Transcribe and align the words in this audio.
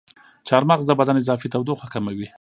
چارمغز 0.47 0.85
د 0.87 0.91
بدن 0.99 1.15
اضافي 1.21 1.47
تودوخه 1.53 1.87
کموي. 1.93 2.27